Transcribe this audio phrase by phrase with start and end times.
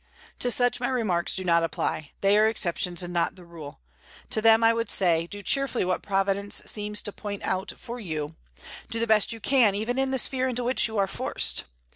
[0.39, 3.79] To such my remarks do not apply; they are exceptions, and not the rule.
[4.31, 8.33] To them I would say, Do cheerfully what Providence seems to point out for you;
[8.89, 11.65] do the best you can, even in the sphere into which you are forced.